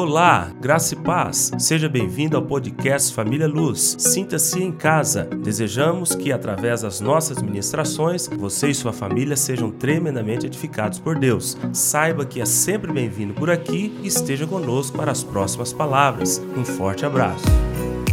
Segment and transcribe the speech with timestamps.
[0.00, 1.50] Olá, graça e paz.
[1.58, 3.96] Seja bem-vindo ao podcast Família Luz.
[3.98, 5.24] Sinta-se em casa.
[5.24, 11.58] Desejamos que, através das nossas ministrações, você e sua família sejam tremendamente edificados por Deus.
[11.72, 16.40] Saiba que é sempre bem-vindo por aqui e esteja conosco para as próximas palavras.
[16.56, 17.46] Um forte abraço.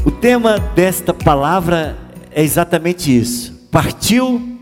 [0.03, 1.95] O tema desta palavra
[2.31, 3.69] é exatamente isso.
[3.71, 4.57] Partiu,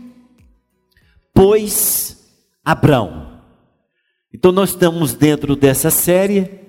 [1.32, 2.18] pois,
[2.62, 3.40] Abrão.
[4.30, 6.63] Então, nós estamos dentro dessa série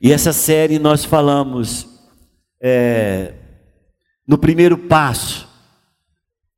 [0.00, 1.86] e essa série nós falamos
[2.58, 3.34] é,
[4.26, 5.46] no primeiro passo,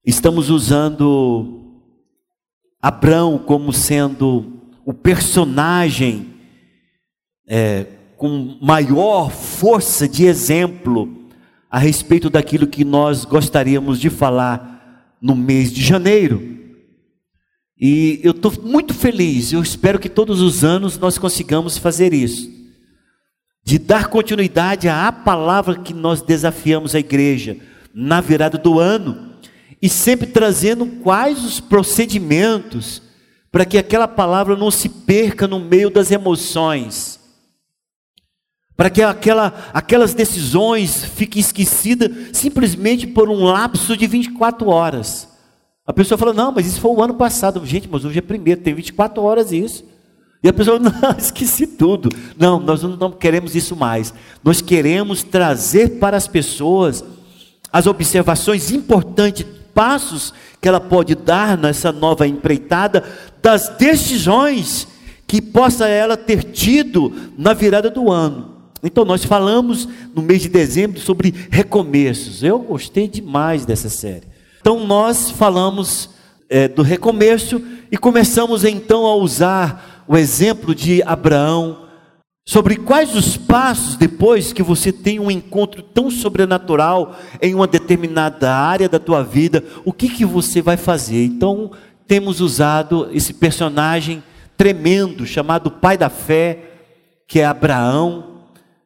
[0.06, 1.80] estamos usando
[2.80, 6.34] Abraão como sendo o personagem
[7.48, 11.28] é, com maior força de exemplo
[11.68, 16.60] a respeito daquilo que nós gostaríamos de falar no mês de janeiro.
[17.76, 22.61] E eu estou muito feliz, eu espero que todos os anos nós consigamos fazer isso
[23.64, 27.56] de dar continuidade à palavra que nós desafiamos a igreja
[27.94, 29.32] na virada do ano
[29.80, 33.02] e sempre trazendo quais os procedimentos
[33.50, 37.20] para que aquela palavra não se perca no meio das emoções,
[38.74, 45.28] para que aquela, aquelas decisões fiquem esquecidas simplesmente por um lapso de 24 horas.
[45.86, 47.64] A pessoa fala: Não, mas isso foi o ano passado.
[47.66, 49.84] Gente, mas hoje é primeiro, tem 24 horas isso.
[50.42, 52.08] E a pessoa, não, esqueci tudo.
[52.36, 54.12] Não, nós não queremos isso mais.
[54.42, 57.04] Nós queremos trazer para as pessoas
[57.72, 63.02] as observações importantes, passos que ela pode dar nessa nova empreitada,
[63.40, 64.86] das decisões
[65.26, 68.52] que possa ela ter tido na virada do ano.
[68.82, 72.42] Então nós falamos no mês de dezembro sobre recomeços.
[72.42, 74.26] Eu gostei demais dessa série.
[74.60, 76.10] Então nós falamos
[76.50, 81.82] é, do recomeço e começamos então a usar o exemplo de Abraão,
[82.44, 88.52] sobre quais os passos depois que você tem um encontro tão sobrenatural em uma determinada
[88.52, 91.24] área da tua vida, o que que você vai fazer?
[91.24, 91.70] Então,
[92.06, 94.22] temos usado esse personagem
[94.56, 96.58] tremendo chamado pai da fé,
[97.28, 98.42] que é Abraão,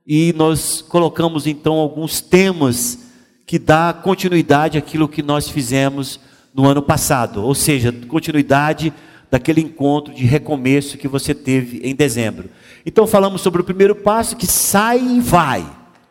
[0.07, 2.99] e nós colocamos então alguns temas
[3.47, 6.21] que dá continuidade àquilo que nós fizemos
[6.55, 8.93] no ano passado, ou seja, continuidade
[9.31, 12.49] daquele encontro de recomeço que você teve em dezembro.
[12.85, 15.67] Então falamos sobre o primeiro passo que sai e vai.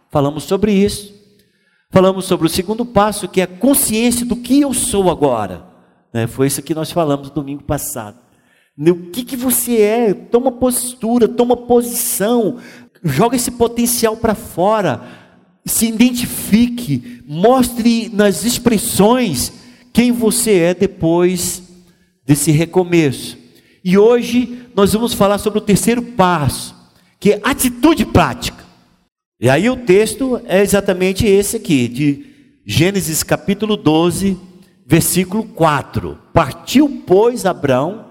[0.09, 1.13] Falamos sobre isso.
[1.89, 5.65] Falamos sobre o segundo passo que é a consciência do que eu sou agora.
[6.13, 6.27] Né?
[6.27, 8.17] Foi isso que nós falamos domingo passado.
[8.77, 10.13] O que, que você é?
[10.13, 12.57] Toma postura, toma posição,
[13.01, 15.01] joga esse potencial para fora,
[15.65, 19.53] se identifique, mostre nas expressões
[19.93, 21.64] quem você é depois
[22.25, 23.37] desse recomeço.
[23.83, 26.75] E hoje nós vamos falar sobre o terceiro passo,
[27.19, 28.63] que é atitude prática.
[29.39, 32.25] E aí o texto é exatamente esse aqui, de
[32.65, 34.37] Gênesis capítulo 12,
[34.85, 36.17] versículo 4.
[36.33, 38.05] Partiu, pois, Abraão,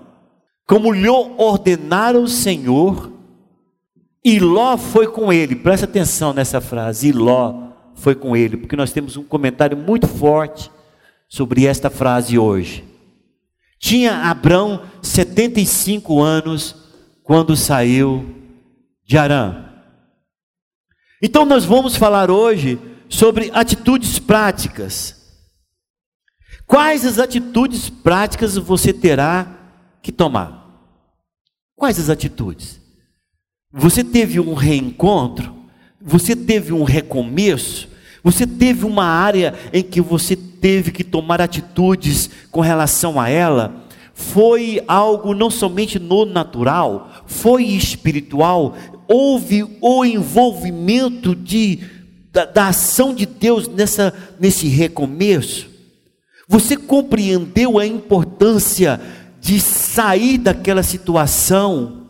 [0.67, 3.13] como lhe ordenara o Senhor,
[4.25, 5.57] e Ló foi com ele.
[5.57, 10.07] Presta atenção nessa frase, e Ló foi com ele, porque nós temos um comentário muito
[10.07, 10.71] forte
[11.29, 12.85] sobre esta frase hoje.
[13.79, 16.75] Tinha Abrão 75 anos
[17.23, 18.35] quando saiu
[19.05, 19.71] de Arã.
[21.23, 25.23] Então nós vamos falar hoje sobre atitudes práticas.
[26.67, 29.47] Quais as atitudes práticas você terá
[30.03, 30.65] que tomar?
[31.77, 32.81] Quais as atitudes?
[33.73, 35.55] Você teve um reencontro?
[36.01, 37.89] Você teve um recomeço?
[38.25, 43.85] Você teve uma área em que você teve que tomar atitudes com relação a ela?
[44.15, 48.75] Foi algo não somente no natural, foi espiritual.
[49.07, 51.81] Houve o envolvimento de,
[52.33, 55.69] da, da ação de Deus nessa, nesse recomeço.
[56.49, 58.99] Você compreendeu a importância
[59.39, 62.07] de sair daquela situação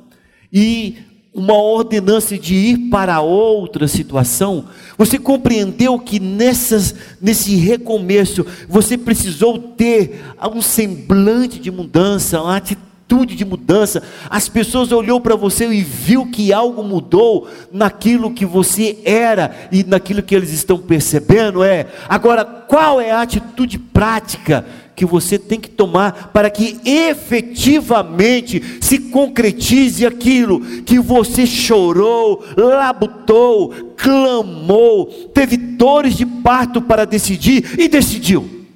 [0.53, 0.97] e
[1.35, 4.67] uma ordenança de ir para outra situação,
[4.97, 10.23] você compreendeu que nessas, nesse recomeço você precisou ter
[10.55, 14.01] um semblante de mudança, uma atitude de mudança.
[14.31, 19.83] As pessoas olhou para você e viu que algo mudou naquilo que você era e
[19.83, 21.89] naquilo que eles estão percebendo é.
[22.09, 28.99] Agora, qual é a atitude prática que você tem que tomar para que efetivamente se
[28.99, 38.67] concretize aquilo que você chorou, labutou, clamou, teve dores de parto para decidir e decidiu.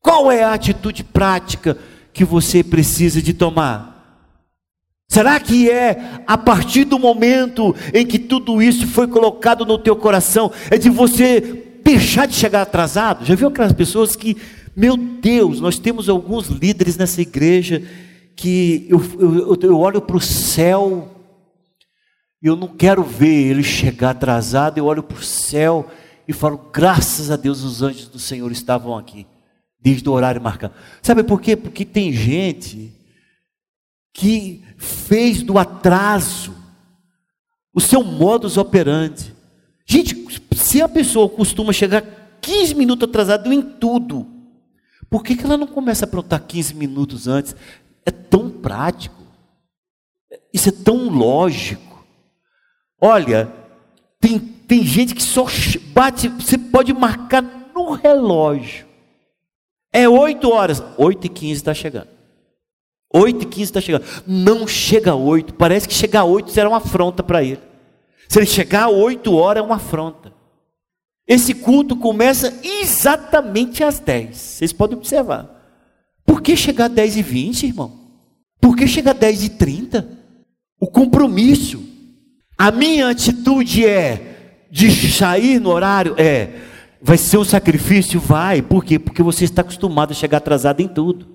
[0.00, 1.78] Qual é a atitude prática
[2.12, 3.94] que você precisa de tomar?
[5.08, 9.94] Será que é a partir do momento em que tudo isso foi colocado no teu
[9.94, 11.40] coração, é de você
[11.84, 13.24] deixar de chegar atrasado?
[13.24, 14.36] Já viu aquelas pessoas que,
[14.76, 17.82] meu Deus, nós temos alguns líderes nessa igreja
[18.34, 21.10] que eu, eu, eu olho para o céu
[22.42, 25.88] e eu não quero ver ele chegar atrasado, eu olho para o céu
[26.26, 29.26] e falo, graças a Deus os anjos do Senhor estavam aqui,
[29.80, 30.74] desde o horário marcado.
[31.00, 31.56] Sabe por quê?
[31.56, 32.92] Porque tem gente
[34.12, 36.54] que fez do atraso
[37.72, 39.34] o seu modus operandi.
[39.86, 44.33] Gente, se a pessoa costuma chegar 15 minutos atrasado em tudo,
[45.14, 47.54] por que, que ela não começa a aprontar 15 minutos antes?
[48.04, 49.22] É tão prático,
[50.52, 52.04] isso é tão lógico.
[53.00, 53.48] Olha,
[54.18, 55.46] tem, tem gente que só
[55.92, 58.88] bate, você pode marcar no relógio.
[59.92, 62.08] É 8 horas, 8 e 15 está chegando.
[63.14, 64.04] 8 e 15 está chegando.
[64.26, 67.62] Não chega a 8, parece que chegar a 8 será uma afronta para ele.
[68.28, 70.33] Se ele chegar a 8 horas, é uma afronta.
[71.26, 74.36] Esse culto começa exatamente às 10.
[74.36, 75.48] Vocês podem observar.
[76.26, 77.92] Por que chegar a 10 e 20, irmão?
[78.60, 80.08] Por que chegar a 10 e 30?
[80.78, 81.82] O compromisso.
[82.56, 86.14] A minha atitude é de sair no horário?
[86.18, 86.50] É.
[87.00, 88.20] Vai ser um sacrifício?
[88.20, 88.60] Vai.
[88.60, 88.98] Por quê?
[88.98, 91.34] Porque você está acostumado a chegar atrasado em tudo.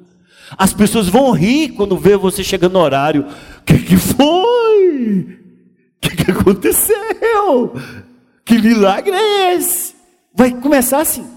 [0.57, 3.25] As pessoas vão rir quando vê você chegando no horário.
[3.59, 5.39] O que, que foi?
[5.95, 7.74] O que, que aconteceu?
[8.50, 9.94] Que milagre é esse?
[10.34, 11.30] Vai começar assim.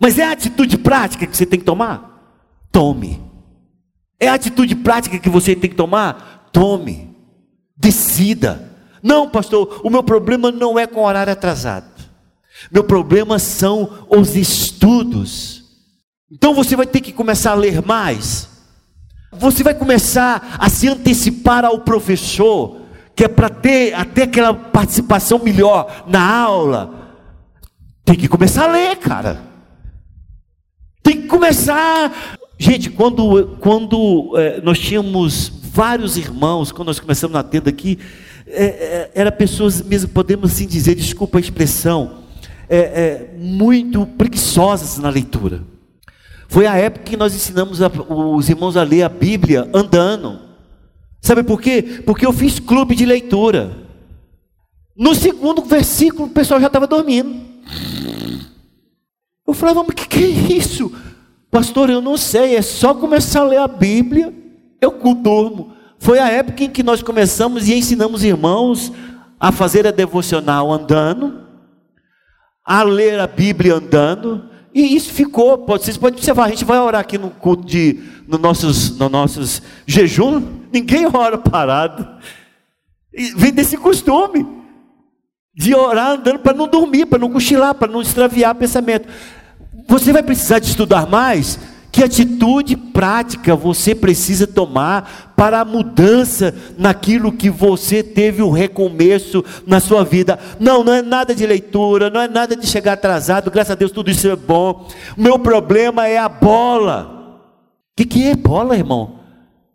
[0.00, 2.66] Mas é a atitude prática que você tem que tomar?
[2.72, 3.22] Tome.
[4.18, 6.48] É a atitude prática que você tem que tomar?
[6.52, 7.16] Tome.
[7.76, 8.68] Decida.
[9.00, 11.86] Não, pastor, o meu problema não é com horário atrasado.
[12.68, 15.62] Meu problema são os estudos.
[16.32, 18.48] Então você vai ter que começar a ler mais.
[19.30, 22.77] Você vai começar a se antecipar ao professor,
[23.18, 27.18] que é para ter até aquela participação melhor na aula.
[28.04, 29.40] Tem que começar a ler, cara.
[31.02, 32.38] Tem que começar.
[32.56, 37.98] Gente, quando, quando é, nós tínhamos vários irmãos, quando nós começamos na tenda aqui,
[38.46, 42.18] é, é, pessoas mesmo, podemos assim dizer, desculpa a expressão,
[42.68, 45.64] é, é, muito preguiçosas na leitura.
[46.46, 50.47] Foi a época que nós ensinamos a, os irmãos a ler a Bíblia andando.
[51.20, 52.02] Sabe por quê?
[52.04, 53.88] Porque eu fiz clube de leitura.
[54.96, 57.40] No segundo versículo, o pessoal já estava dormindo.
[59.46, 60.92] Eu falava, mas que, que é isso?
[61.50, 64.34] Pastor, eu não sei, é só começar a ler a Bíblia,
[64.80, 65.72] eu durmo.
[65.98, 68.92] Foi a época em que nós começamos e ensinamos irmãos
[69.40, 71.46] a fazer a devocional andando,
[72.64, 77.00] a ler a Bíblia andando, e isso ficou, vocês podem observar, a gente vai orar
[77.00, 80.42] aqui no culto de, no nossos, no nossos jejum,
[80.72, 82.06] ninguém ora parado.
[83.12, 84.46] E vem desse costume
[85.54, 89.08] de orar andando para não dormir, para não cochilar, para não extraviar pensamento.
[89.88, 91.58] Você vai precisar de estudar mais?
[91.98, 99.44] Que atitude prática você precisa tomar para a mudança naquilo que você teve o recomeço
[99.66, 100.38] na sua vida?
[100.60, 103.90] Não, não é nada de leitura, não é nada de chegar atrasado, graças a Deus
[103.90, 104.86] tudo isso é bom.
[105.16, 107.40] O meu problema é a bola.
[107.90, 109.18] O que, que é bola, irmão?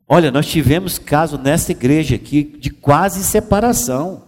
[0.07, 4.23] Olha, nós tivemos caso nessa igreja aqui de quase separação,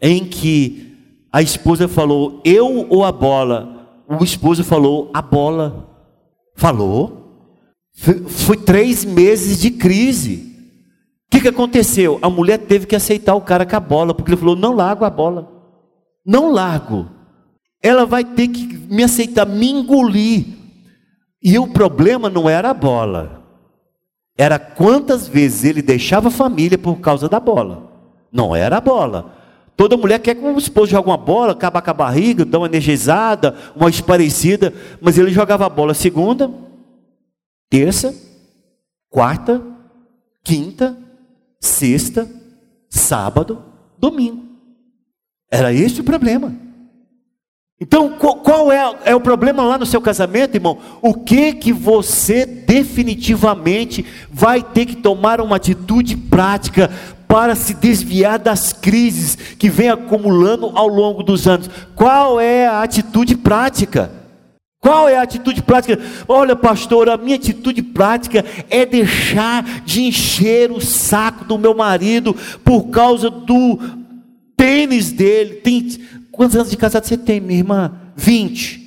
[0.00, 4.04] em que a esposa falou, eu ou a bola?
[4.08, 5.90] O esposo falou, a bola.
[6.54, 7.23] Falou.
[7.94, 10.52] Foi três meses de crise.
[11.26, 12.18] O que, que aconteceu?
[12.20, 15.04] A mulher teve que aceitar o cara com a bola, porque ele falou: não largo
[15.04, 15.50] a bola.
[16.26, 17.08] Não largo.
[17.82, 20.46] Ela vai ter que me aceitar, me engolir.
[21.42, 23.42] E o problema não era a bola.
[24.36, 27.92] Era quantas vezes ele deixava a família por causa da bola.
[28.32, 29.32] Não era a bola.
[29.76, 32.66] Toda mulher quer que o esposo jogue uma bola, acabar com a barriga, dá uma
[32.66, 34.72] energizada, uma esparecida.
[35.00, 36.50] Mas ele jogava a bola segunda,
[37.70, 38.14] terça,
[39.10, 39.62] quarta,
[40.42, 40.96] quinta,
[41.60, 42.28] sexta,
[42.88, 43.64] sábado,
[43.98, 44.44] domingo.
[45.50, 46.64] Era esse o problema.
[47.80, 50.78] Então, qual é, é, o problema lá no seu casamento, irmão?
[51.02, 56.90] O que que você definitivamente vai ter que tomar uma atitude prática
[57.26, 61.68] para se desviar das crises que vem acumulando ao longo dos anos?
[61.96, 64.23] Qual é a atitude prática?
[64.84, 65.98] Qual é a atitude prática?
[66.28, 72.36] Olha, pastor, a minha atitude prática é deixar de encher o saco do meu marido
[72.62, 73.78] por causa do
[74.54, 75.54] tênis dele.
[75.54, 75.88] Tem
[76.30, 77.92] quantos anos de casado você tem, minha irmã?
[78.14, 78.84] 20.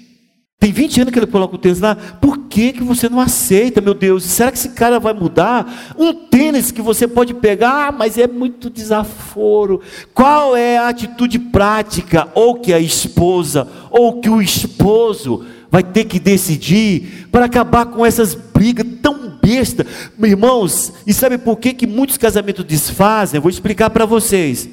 [0.59, 1.95] Tem 20 anos que ele coloca o tênis lá.
[1.95, 4.23] Por que, que você não aceita, meu Deus?
[4.23, 5.95] Será que esse cara vai mudar?
[5.97, 9.81] Um tênis que você pode pegar, ah, mas é muito desaforo.
[10.13, 16.05] Qual é a atitude prática, ou que a esposa, ou que o esposo vai ter
[16.05, 19.85] que decidir para acabar com essas brigas tão bestas?
[20.17, 23.37] Meus irmãos, e sabe por que, que muitos casamentos desfazem?
[23.37, 24.69] Eu vou explicar para vocês.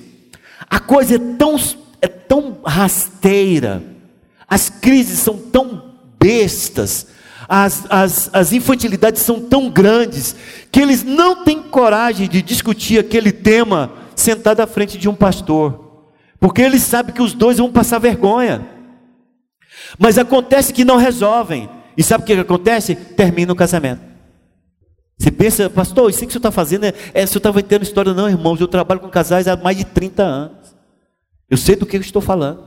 [0.69, 1.57] A coisa é tão,
[2.01, 3.95] é tão rasteira
[4.49, 7.09] as crises são tão bestas,
[7.49, 10.37] as, as, as infantilidades são tão grandes,
[10.71, 16.05] que eles não têm coragem de discutir aquele tema sentado à frente de um pastor,
[16.39, 18.74] porque eles sabem que os dois vão passar vergonha.
[19.99, 22.95] Mas acontece que não resolvem, e sabe o que acontece?
[22.95, 24.01] Termina o casamento.
[25.19, 28.13] Você pensa, pastor, isso que o senhor está fazendo, é, é, o senhor está história,
[28.13, 30.77] não, irmãos, eu trabalho com casais há mais de 30 anos.
[31.49, 32.65] Eu sei do que eu estou falando.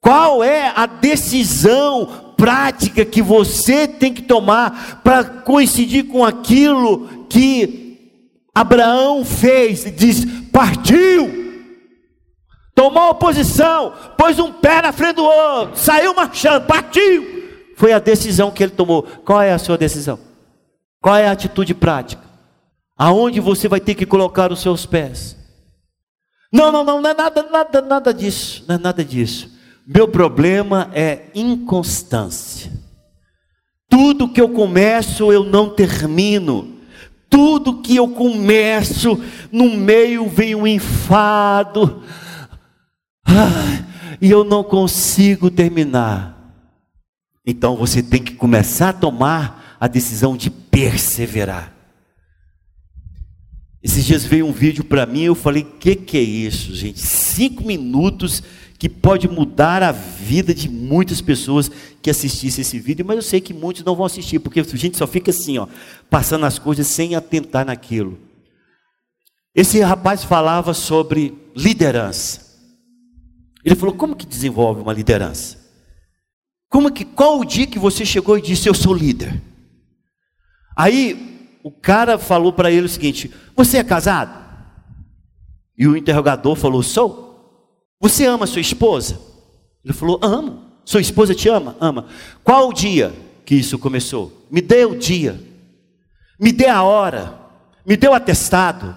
[0.00, 7.98] Qual é a decisão prática que você tem que tomar para coincidir com aquilo que
[8.54, 9.84] Abraão fez?
[9.96, 11.41] Diz: partiu,
[12.74, 17.42] tomou posição, pôs um pé na frente do outro, saiu marchando, partiu.
[17.76, 19.02] Foi a decisão que ele tomou.
[19.02, 20.18] Qual é a sua decisão?
[21.00, 22.22] Qual é a atitude prática?
[22.96, 25.36] Aonde você vai ter que colocar os seus pés?
[26.52, 29.50] Não, não, não, não é nada, nada, nada disso, não é nada disso.
[29.86, 32.70] Meu problema é inconstância.
[33.88, 36.76] Tudo que eu começo, eu não termino.
[37.28, 42.02] Tudo que eu começo, no meio vem um enfado.
[43.34, 46.38] Ah, e eu não consigo terminar.
[47.44, 51.72] Então você tem que começar a tomar a decisão de perseverar.
[53.82, 57.00] Esses dias veio um vídeo para mim, eu falei: que que é isso, gente?
[57.00, 58.42] Cinco minutos
[58.78, 61.70] que pode mudar a vida de muitas pessoas
[62.00, 64.96] que assistissem esse vídeo, mas eu sei que muitos não vão assistir, porque a gente
[64.96, 65.68] só fica assim, ó,
[66.10, 68.18] passando as coisas sem atentar naquilo.
[69.54, 72.41] Esse rapaz falava sobre liderança.
[73.64, 75.58] Ele falou: como que desenvolve uma liderança?
[76.68, 79.40] Como que qual o dia que você chegou e disse eu sou líder?
[80.76, 84.42] Aí o cara falou para ele o seguinte: você é casado?
[85.76, 87.30] E o interrogador falou: sou.
[88.00, 89.20] Você ama sua esposa?
[89.84, 90.72] Ele falou: Amo.
[90.84, 91.76] Sua esposa te ama?
[91.80, 92.06] Ama.
[92.42, 93.14] Qual o dia
[93.44, 94.46] que isso começou?
[94.50, 95.40] Me dê o dia.
[96.38, 97.38] Me dê a hora.
[97.86, 98.96] Me dê o atestado.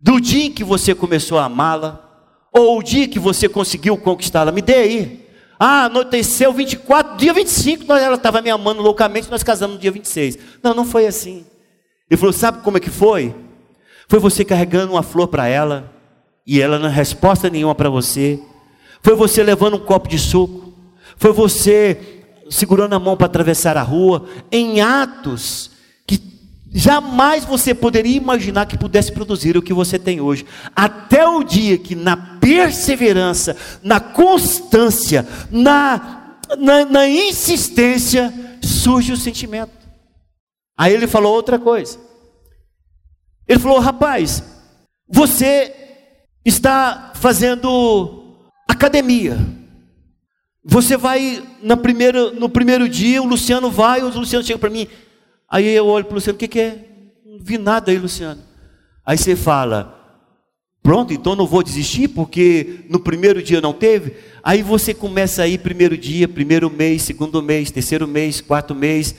[0.00, 2.05] Do dia em que você começou a amá-la.
[2.56, 4.50] Ou o dia que você conseguiu conquistá-la.
[4.50, 5.26] Me dê aí.
[5.60, 10.38] Ah, anoiteceu 24, dia 25, ela estava me amando loucamente, nós casamos no dia 26.
[10.62, 11.44] Não, não foi assim.
[12.10, 13.34] Ele falou: Sabe como é que foi?
[14.08, 15.92] Foi você carregando uma flor para ela
[16.46, 18.40] e ela não resposta nenhuma para você.
[19.02, 20.72] Foi você levando um copo de suco.
[21.18, 24.26] Foi você segurando a mão para atravessar a rua.
[24.50, 25.72] Em atos
[26.76, 30.44] jamais você poderia imaginar que pudesse produzir o que você tem hoje.
[30.74, 39.72] Até o dia que, na perseverança, na constância, na, na, na insistência, surge o sentimento.
[40.76, 41.98] Aí ele falou outra coisa.
[43.48, 44.42] Ele falou: rapaz,
[45.08, 45.74] você
[46.44, 49.38] está fazendo academia.
[50.62, 54.86] Você vai na primeira, no primeiro dia, o Luciano vai, o Luciano chega para mim.
[55.48, 56.78] Aí eu olho para o Luciano, o que, que é?
[57.24, 58.40] Não vi nada aí, Luciano.
[59.04, 60.20] Aí você fala,
[60.82, 64.14] pronto, então não vou desistir, porque no primeiro dia não teve.
[64.42, 69.14] Aí você começa aí, primeiro dia, primeiro mês, segundo mês, terceiro mês, quarto mês.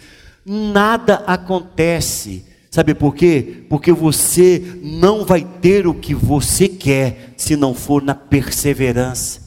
[0.46, 2.46] Nada acontece
[2.78, 3.64] Sabe por quê?
[3.70, 9.42] Porque você não vai ter o que você quer se não for na perseverança.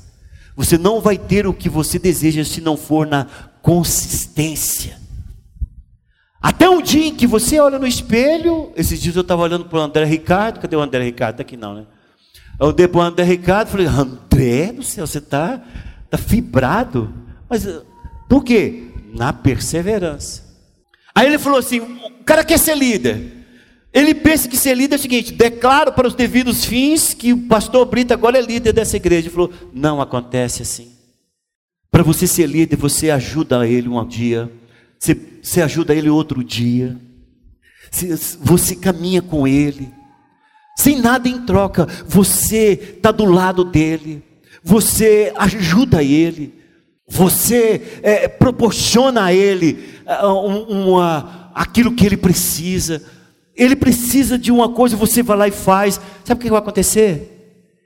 [0.56, 3.26] Você não vai ter o que você deseja se não for na
[3.62, 4.98] consistência.
[6.40, 9.78] Até um dia em que você olha no espelho, esses dias eu estava olhando para
[9.78, 11.34] o André Ricardo, cadê o André Ricardo?
[11.34, 11.86] Está aqui não, né?
[12.58, 15.62] Eu olhei para o André Ricardo e falei, André do céu, você está
[16.08, 17.12] tá fibrado.
[17.48, 17.66] Mas
[18.28, 18.84] por quê?
[19.12, 20.50] Na perseverança.
[21.14, 23.38] Aí ele falou assim: o cara quer ser líder.
[23.92, 27.46] Ele pensa que ser líder é o seguinte: declaro para os devidos fins que o
[27.48, 29.26] pastor Brito agora é líder dessa igreja.
[29.26, 30.92] Ele falou: não acontece assim.
[31.90, 34.50] Para você ser líder, você ajuda ele um dia,
[35.00, 37.00] você, você ajuda ele outro dia,
[37.90, 39.90] você, você caminha com ele,
[40.76, 44.22] sem nada em troca, você está do lado dele,
[44.62, 46.54] você ajuda ele,
[47.08, 53.02] você é, proporciona a ele é, uma, aquilo que ele precisa.
[53.56, 56.00] Ele precisa de uma coisa, você vai lá e faz.
[56.24, 57.38] Sabe o que vai acontecer?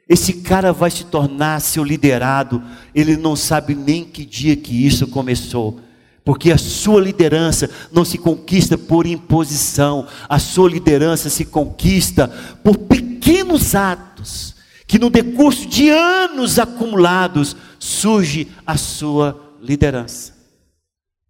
[0.08, 2.62] esse cara vai se tornar seu liderado,
[2.94, 5.80] ele não sabe nem que dia que isso começou.
[6.24, 12.28] Porque a sua liderança não se conquista por imposição, a sua liderança se conquista
[12.62, 14.54] por pequenos atos,
[14.86, 20.32] que no decurso de anos acumulados surge a sua liderança.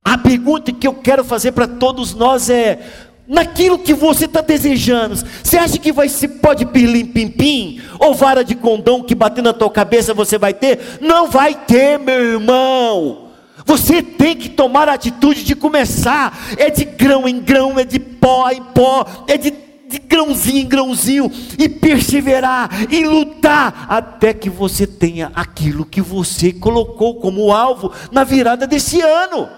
[0.05, 2.79] A pergunta que eu quero fazer para todos nós é:
[3.27, 8.15] naquilo que você está desejando, você acha que vai se pode pirlim pim pim ou
[8.15, 10.99] vara de condão que bater na tua cabeça você vai ter?
[11.01, 13.24] Não vai ter, meu irmão.
[13.65, 16.39] Você tem que tomar a atitude de começar.
[16.57, 19.53] É de grão em grão, é de pó em pó, é de,
[19.89, 26.53] de grãozinho em grãozinho, e perseverar, e lutar, até que você tenha aquilo que você
[26.53, 29.49] colocou como alvo na virada desse ano.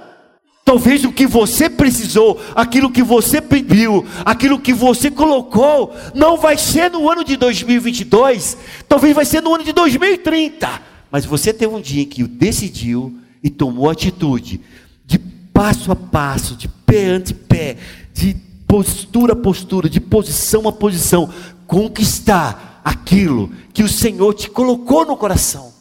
[0.64, 6.58] Talvez o que você precisou, aquilo que você pediu, aquilo que você colocou, não vai
[6.58, 8.56] ser no ano de 2022,
[8.88, 10.82] talvez vai ser no ano de 2030.
[11.08, 14.60] Mas você teve um dia que decidiu e tomou atitude
[15.04, 17.76] de passo a passo, de pé ante pé,
[18.12, 18.34] de
[18.66, 21.32] postura a postura, de posição a posição,
[21.64, 25.72] conquistar aquilo que o Senhor te colocou no coração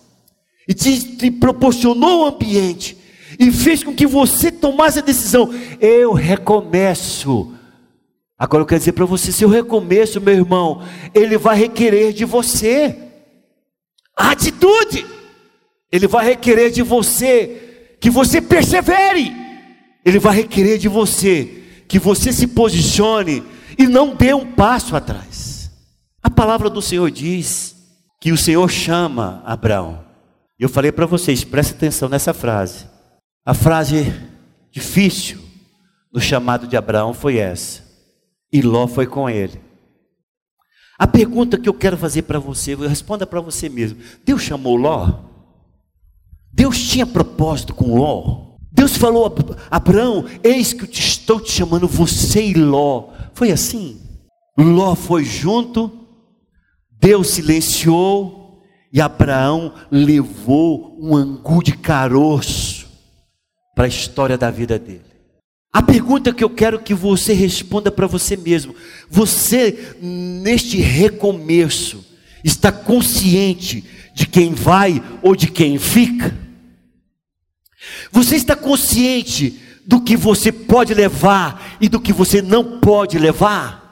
[0.68, 2.96] e te, te proporcionou o ambiente
[3.40, 5.50] e fez com que você tomasse a decisão.
[5.82, 7.52] Eu recomeço.
[8.38, 10.84] Agora eu quero dizer para você: se eu recomeço, meu irmão,
[11.16, 12.96] ele vai requerer de você
[14.16, 15.15] atitude.
[15.96, 19.34] Ele vai requerer de você que você persevere.
[20.04, 23.42] Ele vai requerer de você que você se posicione
[23.78, 25.72] e não dê um passo atrás.
[26.22, 27.78] A palavra do Senhor diz
[28.20, 30.04] que o Senhor chama Abraão.
[30.60, 32.86] Eu falei para vocês, preste atenção nessa frase.
[33.46, 34.14] A frase
[34.70, 35.40] difícil
[36.14, 37.84] no chamado de Abraão foi essa.
[38.52, 39.62] E Ló foi com ele.
[41.00, 43.98] A pergunta que eu quero fazer para você, responda para você mesmo.
[44.26, 45.35] Deus chamou Ló?
[46.56, 48.56] Deus tinha propósito com Ló.
[48.72, 49.26] Deus falou
[49.70, 53.10] a Abraão: Eis que eu te estou te chamando, você e Ló.
[53.34, 54.00] Foi assim.
[54.58, 55.92] Ló foi junto,
[56.98, 62.88] Deus silenciou, e Abraão levou um angu de caroço
[63.76, 65.04] para a história da vida dele.
[65.74, 68.74] A pergunta que eu quero que você responda para você mesmo:
[69.10, 72.02] você, neste recomeço,
[72.46, 76.45] está consciente de quem vai ou de quem fica?
[78.12, 83.86] Você está consciente do que você pode levar e do que você não pode levar?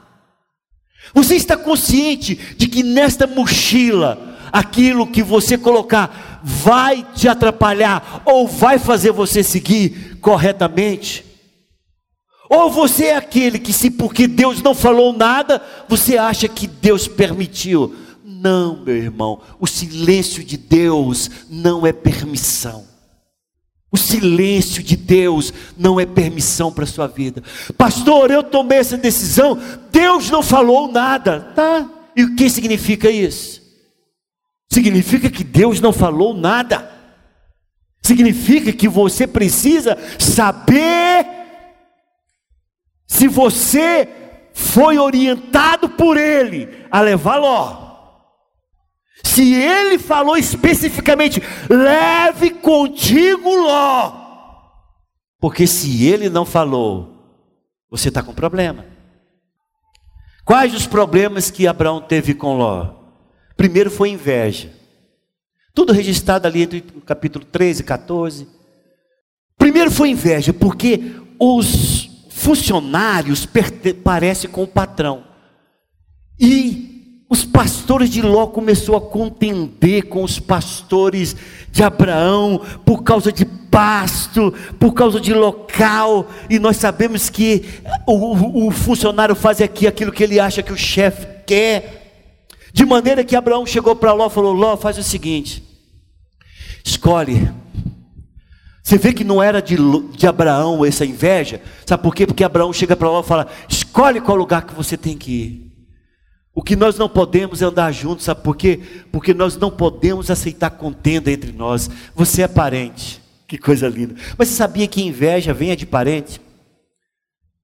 [1.12, 8.48] Você está consciente de que nesta mochila, aquilo que você colocar vai te atrapalhar ou
[8.48, 11.24] vai fazer você seguir corretamente?
[12.48, 17.08] Ou você é aquele que, se porque Deus não falou nada, você acha que Deus
[17.08, 17.94] permitiu?
[18.24, 22.93] Não, meu irmão, o silêncio de Deus não é permissão.
[23.94, 27.44] O silêncio de Deus não é permissão para a sua vida.
[27.78, 29.56] Pastor, eu tomei essa decisão,
[29.92, 31.52] Deus não falou nada.
[31.54, 31.88] Tá?
[32.16, 33.62] E o que significa isso?
[34.68, 36.90] Significa que Deus não falou nada.
[38.02, 41.24] Significa que você precisa saber
[43.06, 44.08] se você
[44.52, 47.83] foi orientado por Ele a levar Ló.
[49.34, 54.12] Se ele falou especificamente, leve contigo Ló.
[55.40, 57.42] Porque se ele não falou,
[57.90, 58.86] você está com problema.
[60.44, 62.94] Quais os problemas que Abraão teve com Ló?
[63.56, 64.72] Primeiro foi inveja.
[65.74, 68.48] Tudo registrado ali entre o capítulo 13 e 14.
[69.58, 73.48] Primeiro foi inveja, porque os funcionários
[74.04, 75.24] parecem com o patrão.
[76.38, 76.83] E
[77.34, 81.34] os pastores de Ló começou a contender com os pastores
[81.68, 87.64] de Abraão por causa de pasto, por causa de local, e nós sabemos que
[88.06, 92.30] o, o funcionário faz aqui aquilo que ele acha que o chefe quer.
[92.72, 95.60] De maneira que Abraão chegou para Ló e falou: Ló, faz o seguinte,
[96.84, 97.50] escolhe.
[98.80, 99.76] Você vê que não era de,
[100.12, 102.26] de Abraão essa inveja, sabe por quê?
[102.26, 105.73] Porque Abraão chega para Ló e fala: escolhe qual lugar que você tem que ir.
[106.54, 108.80] O que nós não podemos é andar juntos, sabe por quê?
[109.10, 111.90] Porque nós não podemos aceitar contenda entre nós.
[112.14, 114.14] Você é parente, que coisa linda.
[114.38, 116.40] Mas você sabia que inveja vem de parente?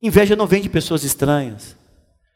[0.03, 1.77] Inveja não vem de pessoas estranhas.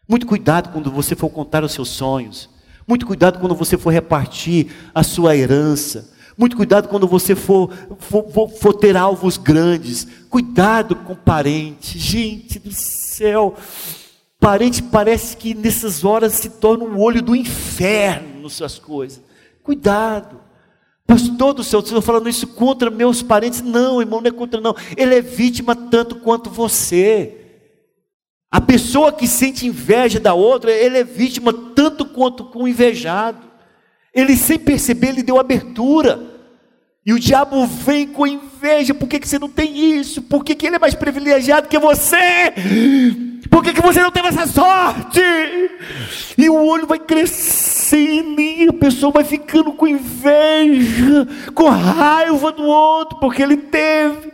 [0.09, 2.49] Muito cuidado quando você for contar os seus sonhos.
[2.87, 6.13] Muito cuidado quando você for repartir a sua herança.
[6.37, 10.07] Muito cuidado quando você for, for, for, ter alvos grandes.
[10.29, 11.99] Cuidado com parente.
[11.99, 13.57] Gente do céu.
[14.45, 19.23] Parente parece que nessas horas se torna um olho do inferno nas suas coisas.
[19.63, 20.39] Cuidado.
[21.07, 23.63] Pastor do céu, estou falando isso contra meus parentes.
[23.63, 24.77] Não, irmão, não é contra, não.
[24.99, 27.63] Ele é vítima tanto quanto você.
[28.51, 33.51] A pessoa que sente inveja da outra, ele é vítima tanto quanto com o invejado.
[34.13, 36.21] Ele, sem perceber, ele deu abertura.
[37.07, 38.54] E o diabo vem com inveja.
[38.95, 40.23] Por que, que você não tem isso?
[40.23, 42.53] Por que, que ele é mais privilegiado que você?
[43.51, 45.21] Por que, que você não teve essa sorte?
[46.37, 52.65] E o olho vai crescendo e a pessoa vai ficando com inveja, com raiva do
[52.65, 54.33] outro, porque ele teve.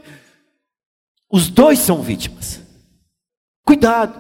[1.30, 2.60] Os dois são vítimas.
[3.64, 4.18] Cuidado.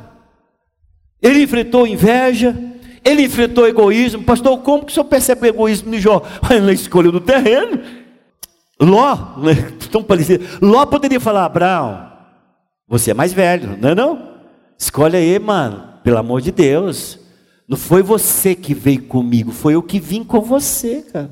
[1.22, 2.56] Ele enfrentou inveja,
[3.04, 4.22] ele enfrentou egoísmo.
[4.22, 6.22] Pastor, como que o senhor percebe o egoísmo de Jó?
[6.50, 7.80] Ele escolheu do terreno.
[8.80, 9.54] Ló, né,
[9.90, 10.44] tão parecido.
[10.62, 12.10] Ló poderia falar, Abraão,
[12.88, 14.30] você é mais velho, não é não?
[14.78, 17.18] Escolhe aí, mano, pelo amor de Deus.
[17.68, 21.30] Não foi você que veio comigo, foi eu que vim com você, cara.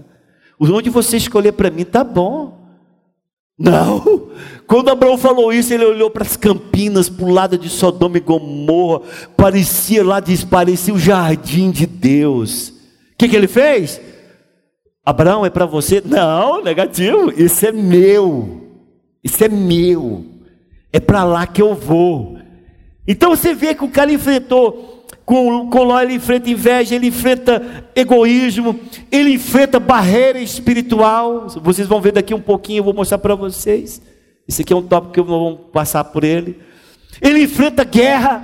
[0.61, 2.59] Onde você escolher para mim tá bom.
[3.59, 4.29] Não.
[4.67, 8.21] Quando Abraão falou isso, ele olhou para as campinas, para o lado de Sodoma e
[8.21, 9.01] Gomorra,
[9.37, 12.69] parecia lá diz, parecia o jardim de Deus.
[12.69, 12.75] O
[13.19, 14.01] que, que ele fez?
[15.09, 16.03] Abraão é para você?
[16.05, 17.33] Não, negativo.
[17.35, 18.61] Isso é meu.
[19.25, 20.23] Isso é meu.
[20.93, 22.37] É para lá que eu vou.
[23.07, 28.79] Então você vê que o cara enfrentou, com, com ele enfrenta inveja, ele enfrenta egoísmo,
[29.11, 31.49] ele enfrenta barreira espiritual.
[31.63, 34.03] Vocês vão ver daqui um pouquinho, eu vou mostrar para vocês.
[34.47, 36.61] Esse aqui é um tópico que eu não vou passar por ele.
[37.23, 38.43] Ele enfrenta guerra.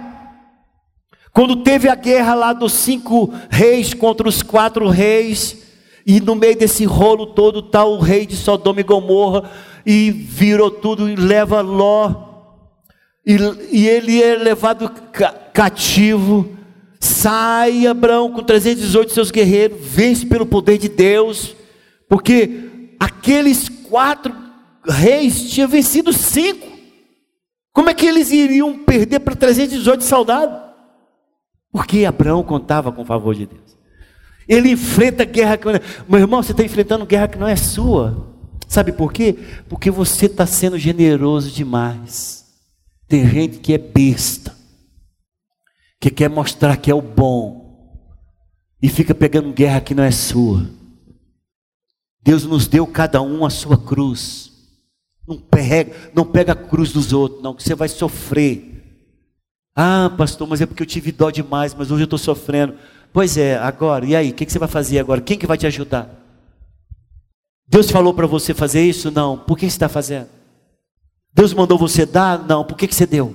[1.31, 5.63] Quando teve a guerra lá dos cinco reis contra os quatro reis,
[6.07, 9.51] e no meio desse rolo todo está o rei de Sodoma e Gomorra,
[9.87, 12.35] e virou tudo e leva Ló
[13.27, 13.37] e,
[13.73, 14.91] e ele é levado
[15.53, 16.49] cativo.
[17.01, 21.55] Sai Abraão com 318 seus guerreiros, vence pelo poder de Deus,
[22.09, 24.35] porque aqueles quatro
[24.87, 26.73] reis tinham vencido cinco.
[27.73, 30.61] Como é que eles iriam perder para 318 soldados?
[31.73, 33.74] Porque Abraão contava com o favor de Deus.
[34.49, 35.81] Ele enfrenta guerra que não é.
[36.09, 38.35] Meu irmão, você está enfrentando guerra que não é sua.
[38.69, 39.37] Sabe por quê?
[39.69, 42.45] Porque você está sendo generoso demais.
[43.07, 44.55] Tem gente que é besta,
[46.01, 47.65] que quer mostrar que é o bom,
[48.83, 50.69] e fica pegando guerra que não é sua.
[52.23, 54.51] Deus nos deu cada um a sua cruz.
[55.27, 58.75] Não pega, não pega a cruz dos outros, não, que você vai sofrer.
[59.77, 62.75] Ah, pastor, mas é porque eu tive dó demais, mas hoje eu estou sofrendo.
[63.15, 65.21] Pois é, agora, e aí, o que, que você vai fazer agora?
[65.21, 66.11] Quem que vai te ajudar?
[67.65, 69.09] Deus falou para você fazer isso?
[69.09, 69.39] Não.
[69.39, 70.27] Por que você está fazendo?
[71.33, 72.41] Deus mandou você dar?
[72.41, 72.65] Não.
[72.65, 73.33] Por que, que você deu?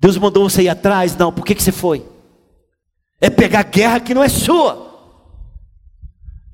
[0.00, 1.14] Deus mandou você ir atrás?
[1.14, 1.30] Não.
[1.30, 2.02] Por que, que você foi?
[3.20, 4.96] É pegar guerra que não é sua.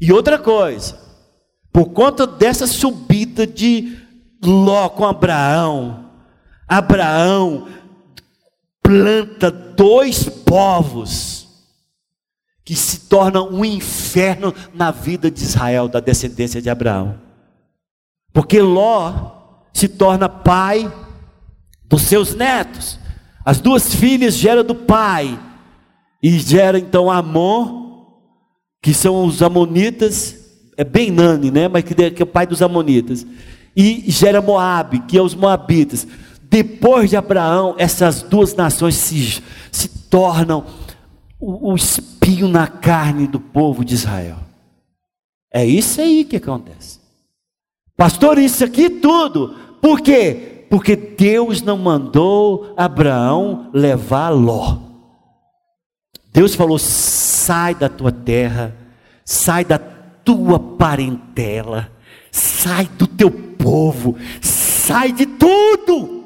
[0.01, 0.99] E outra coisa,
[1.73, 3.97] por conta dessa subida de
[4.45, 6.11] Ló com Abraão,
[6.67, 7.69] Abraão
[8.83, 11.34] planta dois povos
[12.65, 17.19] que se tornam um inferno na vida de Israel, da descendência de Abraão.
[18.33, 19.33] Porque Ló
[19.73, 20.91] se torna pai
[21.85, 22.99] dos seus netos.
[23.45, 25.39] As duas filhas geram do pai
[26.23, 27.85] e gera então Amon,
[28.83, 30.37] que são os amonitas,
[30.77, 31.69] é bem Nani, né?
[31.69, 33.27] Mas que é o pai dos amonitas.
[33.77, 36.07] E gera Moabe, que é os moabitas.
[36.43, 40.65] Depois de Abraão, essas duas nações se, se tornam
[41.45, 44.39] o, o espinho na carne do povo de Israel.
[45.53, 46.99] É isso aí que acontece.
[47.97, 49.55] Pastor, isso aqui tudo
[49.85, 50.65] por quê?
[50.71, 54.79] Porque Deus não mandou Abraão levar Ló.
[56.33, 58.75] Deus falou: sai da tua terra,
[59.27, 61.93] sai da tua parentela,
[62.33, 66.24] sai do teu povo, sai de tudo.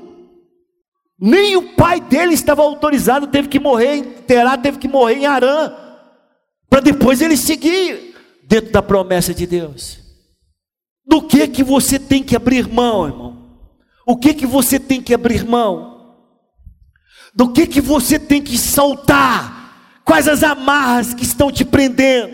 [1.20, 5.26] Nem o pai dele estava autorizado, teve que morrer em Terá, teve que morrer em
[5.26, 5.72] Arã,
[6.70, 9.98] para depois ele seguir dentro da promessa de Deus.
[11.04, 13.58] Do que que você tem que abrir mão, irmão?
[14.06, 16.16] O que que você tem que abrir mão?
[17.34, 20.02] Do que que você tem que soltar?
[20.04, 22.32] Quais as amarras que estão te prendendo?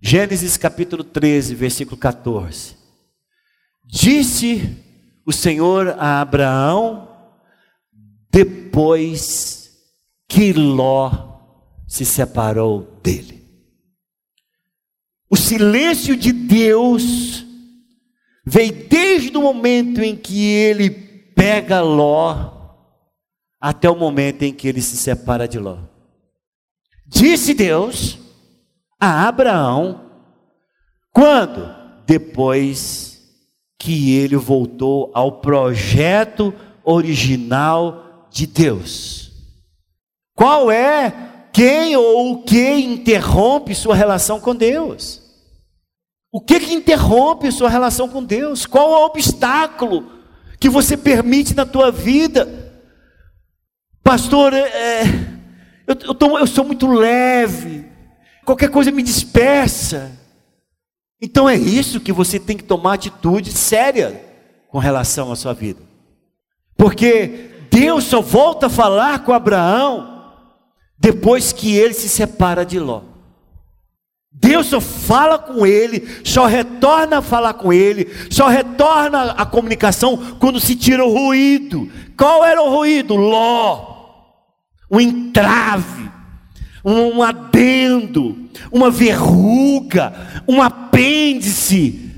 [0.00, 2.76] Gênesis capítulo 13, versículo 14.
[3.84, 4.85] Disse
[5.26, 7.08] o Senhor a Abraão
[8.30, 9.72] depois
[10.28, 11.40] que Ló
[11.88, 13.44] se separou dele.
[15.28, 17.44] O silêncio de Deus
[18.46, 22.52] veio desde o momento em que ele pega Ló
[23.60, 25.78] até o momento em que ele se separa de Ló.
[27.08, 28.18] Disse Deus,
[29.00, 30.08] a Abraão.
[31.12, 31.74] Quando?
[32.06, 33.15] Depois
[33.78, 36.52] que ele voltou ao projeto
[36.84, 39.32] original de Deus.
[40.34, 41.12] Qual é
[41.52, 45.22] quem ou o que interrompe sua relação com Deus?
[46.30, 48.66] O que que interrompe sua relação com Deus?
[48.66, 50.12] Qual é o obstáculo
[50.60, 52.46] que você permite na tua vida?
[54.04, 55.02] Pastor, é,
[55.86, 57.86] eu, eu, tô, eu sou muito leve,
[58.44, 60.12] qualquer coisa me dispersa.
[61.20, 64.22] Então é isso que você tem que tomar atitude séria
[64.68, 65.80] com relação à sua vida.
[66.76, 70.34] Porque Deus só volta a falar com Abraão
[70.98, 73.02] depois que ele se separa de Ló.
[74.38, 80.36] Deus só fala com ele, só retorna a falar com ele, só retorna a comunicação
[80.38, 81.90] quando se tira o ruído.
[82.16, 83.16] Qual era o ruído?
[83.16, 83.94] Ló.
[84.90, 86.10] Um entrave,
[86.84, 88.36] um adendo,
[88.70, 90.12] uma verruga,
[90.46, 90.60] um
[90.96, 92.10] apêndice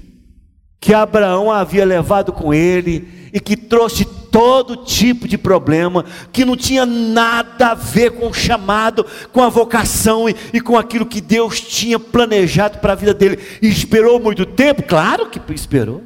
[0.81, 6.57] que Abraão havia levado com ele e que trouxe todo tipo de problema, que não
[6.57, 11.21] tinha nada a ver com o chamado, com a vocação e, e com aquilo que
[11.21, 13.39] Deus tinha planejado para a vida dele.
[13.61, 14.85] E esperou muito tempo?
[14.85, 16.05] Claro que esperou.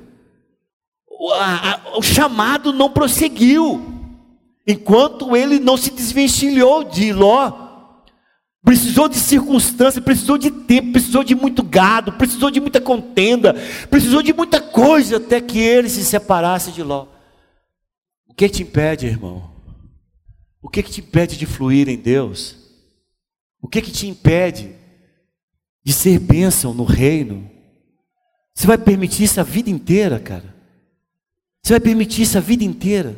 [1.06, 3.84] O, a, o chamado não prosseguiu,
[4.66, 7.61] enquanto ele não se desvencilhou de Ló.
[8.64, 13.54] Precisou de circunstâncias, precisou de tempo, precisou de muito gado, precisou de muita contenda,
[13.90, 17.08] precisou de muita coisa até que ele se separasse de Ló.
[18.26, 19.50] O que te impede, irmão?
[20.62, 22.56] O que, que te impede de fluir em Deus?
[23.60, 24.72] O que, que te impede
[25.84, 27.50] de ser bênção no reino?
[28.54, 30.54] Você vai permitir isso a vida inteira, cara?
[31.62, 33.16] Você vai permitir isso a vida inteira?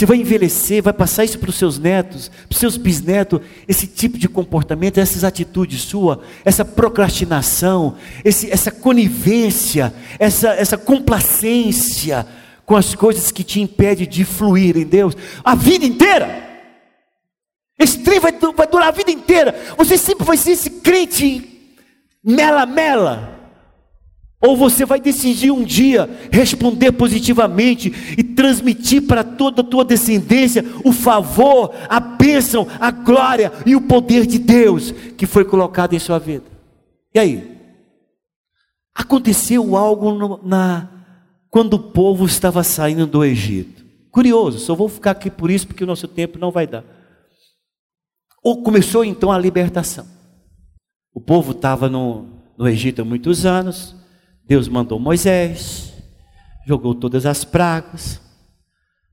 [0.00, 3.86] Você vai envelhecer, vai passar isso para os seus netos, para os seus bisnetos, esse
[3.86, 12.26] tipo de comportamento, essas atitudes sua, essa procrastinação, esse, essa conivência, essa, essa complacência,
[12.64, 16.48] com as coisas que te impedem de fluir em Deus a vida inteira.
[17.78, 19.54] Esse trem vai, vai durar a vida inteira.
[19.76, 21.76] Você sempre vai ser esse crente
[22.24, 23.39] mela-mela.
[24.42, 30.64] Ou você vai decidir um dia responder positivamente e transmitir para toda a tua descendência
[30.82, 35.98] o favor, a bênção, a glória e o poder de Deus que foi colocado em
[35.98, 36.46] sua vida.
[37.14, 37.60] E aí?
[38.94, 40.88] Aconteceu algo no, na
[41.50, 43.84] quando o povo estava saindo do Egito.
[44.10, 46.84] Curioso, só vou ficar aqui por isso, porque o nosso tempo não vai dar.
[48.42, 50.06] Ou começou então a libertação.
[51.12, 52.26] O povo estava no,
[52.56, 53.99] no Egito há muitos anos,
[54.50, 55.92] Deus mandou Moisés,
[56.66, 58.20] jogou todas as pragas,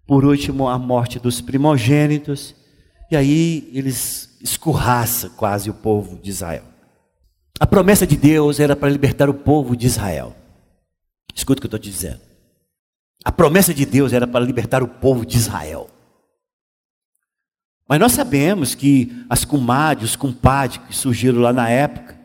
[0.07, 2.55] por último a morte dos primogênitos,
[3.11, 6.63] e aí eles escorraçam quase o povo de Israel.
[7.59, 10.35] A promessa de Deus era para libertar o povo de Israel.
[11.35, 12.21] Escuta o que eu estou te dizendo.
[13.23, 15.87] A promessa de Deus era para libertar o povo de Israel.
[17.87, 22.19] Mas nós sabemos que as comadres, os compadres que surgiram lá na época,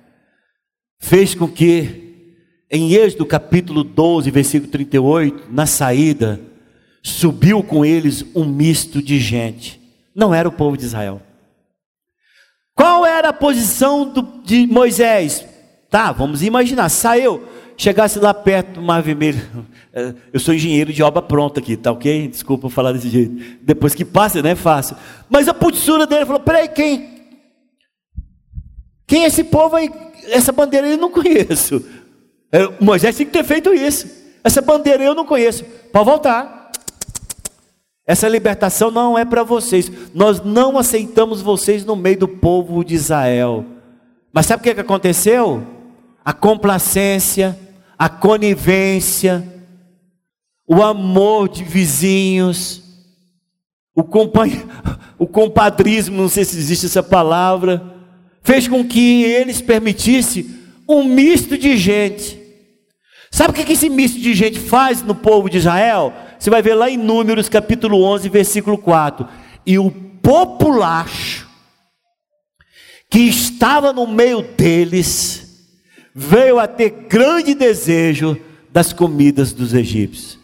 [0.98, 2.12] fez com que,
[2.72, 6.40] em Êxodo capítulo 12, versículo 38, na saída,
[7.02, 9.78] subiu com eles um misto de gente.
[10.14, 11.20] Não era o povo de Israel.
[12.74, 15.46] Qual era a posição do, de Moisés?
[15.90, 19.42] Tá, vamos imaginar, saiu, chegasse lá perto do Mar Vermelho,
[19.92, 22.28] é, eu sou engenheiro de obra pronta aqui, tá ok?
[22.28, 23.58] Desculpa falar desse jeito.
[23.61, 24.52] Depois que passa, né?
[24.52, 24.96] É fácil.
[25.28, 27.20] Mas a postura dele falou: peraí, quem?
[29.06, 29.90] Quem é esse povo aí?
[30.30, 31.85] Essa bandeira eu não conheço.
[32.53, 34.07] É, Moisés tinha que ter feito isso.
[34.45, 35.65] Essa bandeira eu não conheço.
[35.91, 36.71] Pode voltar.
[38.07, 39.91] Essa libertação não é para vocês.
[40.12, 43.65] Nós não aceitamos vocês no meio do povo de Israel.
[44.33, 45.62] Mas sabe o que aconteceu?
[46.23, 47.59] A complacência,
[47.97, 49.43] a conivência,
[50.67, 52.83] o amor de vizinhos,
[53.95, 54.03] o,
[55.19, 57.83] o compadrismo, não sei se existe essa palavra,
[58.43, 60.51] fez com que eles permitissem
[60.88, 62.41] um misto de gente.
[63.33, 66.12] Sabe o que esse misto de gente faz no povo de Israel?
[66.38, 69.27] Você vai ver lá em Números capítulo 11, versículo 4.
[69.64, 71.49] E o populacho
[73.09, 75.66] que estava no meio deles
[76.14, 78.38] veio a ter grande desejo
[78.71, 80.38] das comidas dos egípcios.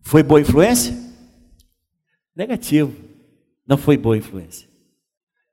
[0.00, 0.96] Foi boa influência?
[2.36, 2.94] Negativo.
[3.66, 4.68] Não foi boa influência.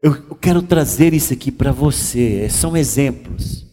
[0.04, 2.48] Eu, quero trazer isso aqui para você.
[2.48, 3.65] São exemplos.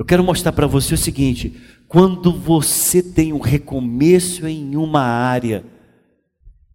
[0.00, 5.62] Eu quero mostrar para você o seguinte: quando você tem um recomeço em uma área,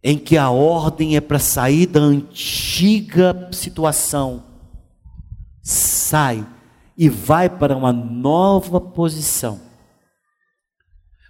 [0.03, 4.43] em que a ordem é para sair da antiga situação,
[5.63, 6.45] sai
[6.95, 9.59] e vai para uma nova posição.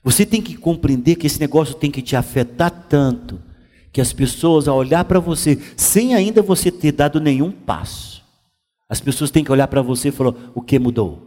[0.03, 3.41] Você tem que compreender que esse negócio tem que te afetar tanto
[3.93, 8.21] que as pessoas, ao olhar para você, sem ainda você ter dado nenhum passo,
[8.89, 11.24] as pessoas têm que olhar para você e falar: o que mudou?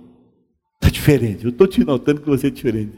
[0.80, 1.44] Está diferente.
[1.44, 2.92] Eu estou te notando que você é diferente.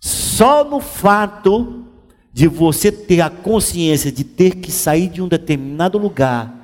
[0.00, 1.84] Só no fato
[2.32, 6.56] de você ter a consciência de ter que sair de um determinado lugar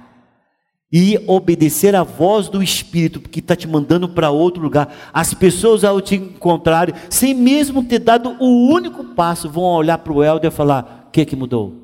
[0.93, 5.83] e obedecer à voz do Espírito que está te mandando para outro lugar, as pessoas
[5.83, 10.53] ao te encontrarem, sem mesmo ter dado o único passo, vão olhar para o Helder
[10.53, 11.69] e falar: o que, que mudou?
[11.69, 11.75] O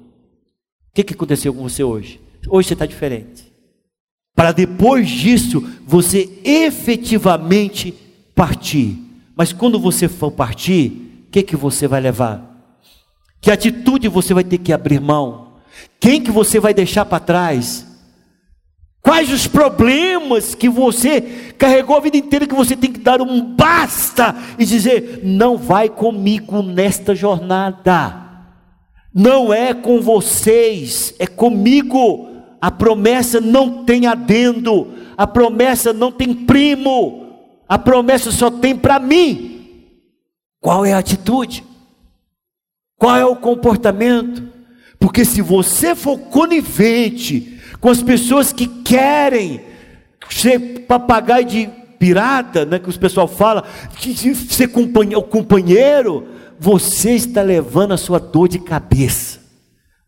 [0.95, 2.21] que, que aconteceu com você hoje?
[2.47, 3.51] Hoje você está diferente.
[4.35, 7.95] Para depois disso, você efetivamente
[8.39, 8.97] partir.
[9.35, 12.41] Mas quando você for partir, o que, que você vai levar?
[13.41, 15.55] Que atitude você vai ter que abrir mão?
[15.99, 17.85] Quem que você vai deixar para trás?
[19.03, 21.21] Quais os problemas que você
[21.59, 25.89] carregou a vida inteira que você tem que dar um basta e dizer: não vai
[25.89, 28.29] comigo nesta jornada.
[29.13, 32.29] Não é com vocês, é comigo.
[32.61, 37.28] A promessa não tem adendo, a promessa não tem primo,
[37.69, 39.57] a promessa só tem para mim.
[40.61, 41.65] Qual é a atitude?
[42.97, 44.49] Qual é o comportamento?
[44.99, 49.61] Porque se você for conivente com as pessoas que querem
[50.29, 53.65] ser papagaio de pirata, né, que os pessoal fala,
[53.97, 56.29] que ser companheiro, companheiro,
[56.59, 59.41] você está levando a sua dor de cabeça.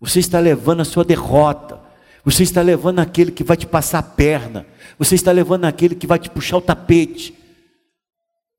[0.01, 1.79] Você está levando a sua derrota.
[2.25, 4.67] Você está levando aquele que vai te passar a perna.
[4.99, 7.40] Você está levando aquele que vai te puxar o tapete.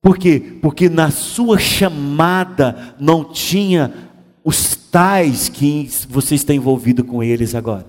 [0.02, 0.58] Por quê?
[0.60, 4.10] Porque na sua chamada não tinha
[4.44, 7.86] os tais que você está envolvido com eles agora.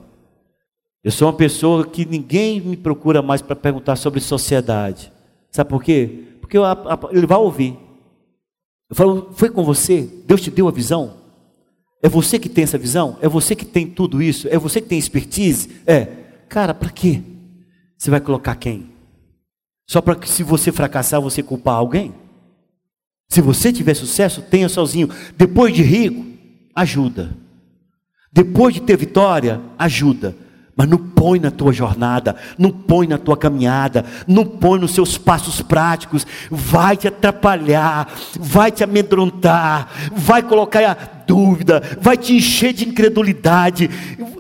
[1.04, 5.12] Eu sou uma pessoa que ninguém me procura mais para perguntar sobre sociedade.
[5.52, 6.38] Sabe por quê?
[6.40, 6.64] Porque eu,
[7.12, 7.78] ele vai ouvir.
[8.90, 10.08] Eu falo, foi com você?
[10.28, 11.18] Deus te deu a visão?
[12.02, 13.18] É você que tem essa visão?
[13.22, 14.48] É você que tem tudo isso?
[14.50, 15.82] É você que tem expertise?
[15.88, 16.06] É.
[16.48, 17.24] Cara, para quê?
[17.98, 18.93] Você vai colocar quem?
[19.88, 22.14] Só para que se você fracassar, você culpar alguém?
[23.30, 25.10] Se você tiver sucesso, tenha sozinho.
[25.36, 26.26] Depois de rico,
[26.76, 27.36] ajuda.
[28.32, 30.36] Depois de ter vitória, ajuda.
[30.76, 35.20] Mas não põe na tua jornada, não põe na tua caminhada, não põe nos seus
[35.20, 42.88] passos práticos, vai te atrapalhar, vai te amedrontar, vai colocar dúvida, vai te encher de
[42.88, 43.90] incredulidade.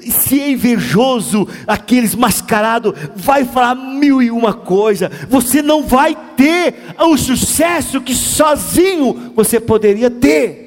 [0.02, 5.10] Se é invejoso, aqueles mascarados, vai falar mil e uma coisa.
[5.30, 10.64] Você não vai ter o sucesso que sozinho você poderia ter.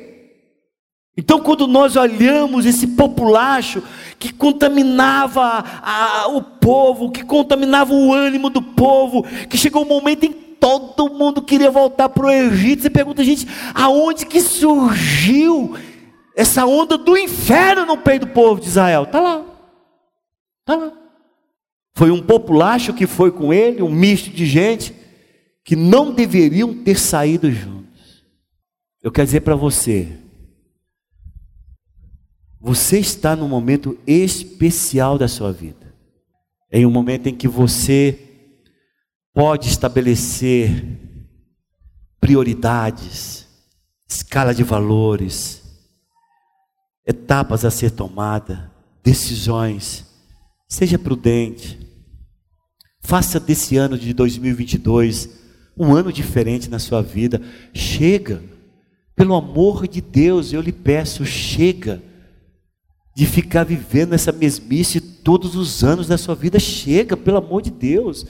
[1.18, 3.82] Então, quando nós olhamos esse populacho
[4.18, 10.24] que contaminava a, o povo, que contaminava o ânimo do povo, que chegou um momento
[10.24, 15.74] em que todo mundo queria voltar para o Egito, você pergunta, gente, aonde que surgiu
[16.36, 19.04] essa onda do inferno no peito do povo de Israel?
[19.04, 19.46] Está lá,
[20.60, 20.92] está lá.
[21.94, 24.94] Foi um populacho que foi com ele, um misto de gente,
[25.64, 28.22] que não deveriam ter saído juntos.
[29.02, 30.12] Eu quero dizer para você,
[32.60, 35.94] você está num momento especial da sua vida.
[36.70, 38.18] Em um momento em que você
[39.32, 40.84] pode estabelecer
[42.20, 43.46] prioridades,
[44.06, 45.65] escala de valores,
[47.06, 48.70] etapas a ser tomada,
[49.02, 50.04] decisões.
[50.68, 51.78] Seja prudente.
[53.00, 55.30] Faça desse ano de 2022
[55.78, 57.40] um ano diferente na sua vida.
[57.72, 58.42] Chega.
[59.14, 62.02] Pelo amor de Deus, eu lhe peço, chega
[63.14, 66.58] de ficar vivendo essa mesmice todos os anos da sua vida.
[66.58, 68.26] Chega, pelo amor de Deus.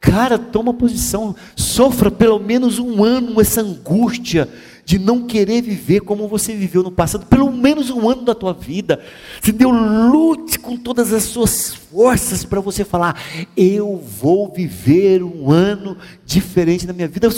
[0.00, 4.48] Cara, toma posição, sofra pelo menos um ano essa angústia
[4.88, 8.54] de não querer viver como você viveu no passado, pelo menos um ano da tua
[8.54, 9.04] vida.
[9.42, 13.22] Se deu lute com todas as suas forças para você falar:
[13.54, 17.28] eu vou viver um ano diferente na minha vida,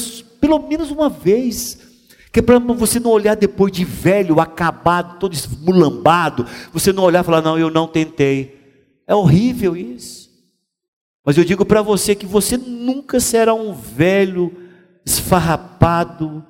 [0.40, 1.76] pelo menos uma vez.
[2.30, 7.22] Que é para você não olhar depois de velho, acabado, todo esmulambado, você não olhar
[7.22, 8.60] e falar, não, eu não tentei.
[9.08, 10.30] É horrível isso.
[11.26, 14.54] Mas eu digo para você que você nunca será um velho,
[15.04, 16.44] esfarrapado,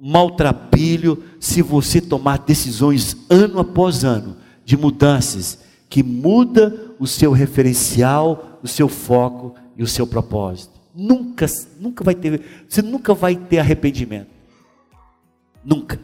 [0.00, 5.58] maltrapilho, se você tomar decisões ano após ano de mudanças
[5.88, 10.78] que muda o seu referencial, o seu foco e o seu propósito.
[10.94, 11.46] Nunca,
[11.80, 14.28] nunca vai ter, você nunca vai ter arrependimento.
[15.64, 16.00] Nunca.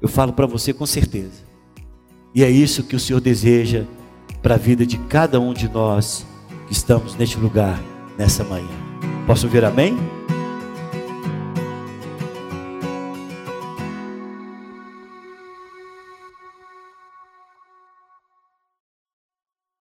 [0.00, 1.42] Eu falo para você com certeza.
[2.34, 3.84] E é isso que o Senhor deseja
[4.42, 6.26] para a vida de cada um de nós
[6.66, 7.80] que estamos neste lugar,
[8.18, 8.68] nessa manhã.
[9.26, 9.96] Posso ver amém?